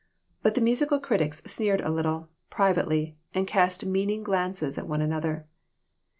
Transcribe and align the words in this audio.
But 0.41 0.55
the 0.55 0.61
musical 0.61 0.99
critics 0.99 1.43
sneered 1.43 1.79
a 1.81 1.91
little, 1.91 2.29
privately, 2.49 3.19
and 3.35 3.45
cast 3.45 3.85
meaning 3.85 4.23
glances 4.23 4.79
at 4.79 4.87
one 4.87 4.99
another. 5.03 5.45